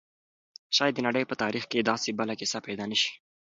شاید 0.75 0.93
د 0.95 0.99
نړۍ 1.07 1.23
په 1.27 1.35
تاریخ 1.43 1.63
کې 1.71 1.87
داسې 1.89 2.09
بله 2.19 2.33
کیسه 2.39 2.59
پیدا 2.67 2.85
نه 2.91 2.97
شي. 3.01 3.11